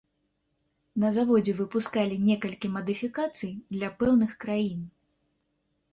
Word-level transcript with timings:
На 1.03 1.11
заводзе 1.17 1.53
выпускалі 1.59 2.15
некалькі 2.29 2.67
мадыфікацый 2.79 3.53
для 3.77 3.93
пэўных 4.03 4.31
краін. 4.45 4.81